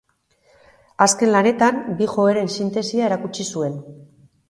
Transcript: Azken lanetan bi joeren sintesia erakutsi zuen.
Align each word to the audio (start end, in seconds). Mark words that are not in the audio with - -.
Azken 1.07 1.33
lanetan 1.35 1.79
bi 2.01 2.09
joeren 2.17 2.53
sintesia 2.57 3.09
erakutsi 3.11 3.51
zuen. 3.55 3.83